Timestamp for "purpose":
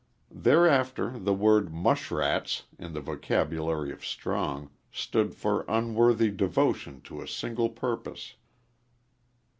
7.69-8.33